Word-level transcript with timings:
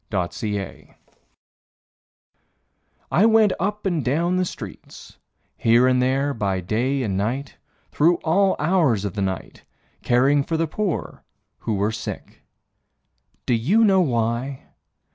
Doc 0.09 0.33
Hill 0.33 0.95
I 3.11 3.27
went 3.27 3.53
up 3.59 3.85
and 3.85 4.03
down 4.03 4.35
the 4.37 4.45
streets 4.45 5.19
Here 5.59 5.87
and 5.87 6.01
there 6.01 6.33
by 6.33 6.59
day 6.59 7.03
and 7.03 7.15
night, 7.15 7.57
Through 7.91 8.15
all 8.23 8.55
hours 8.57 9.05
of 9.05 9.13
the 9.13 9.21
night 9.21 9.63
caring 10.01 10.43
for 10.43 10.57
the 10.57 10.65
poor 10.65 11.23
who 11.59 11.75
were 11.75 11.91
sick. 11.91 12.41
Do 13.45 13.53
you 13.53 13.83
know 13.83 14.01
why? 14.01 14.63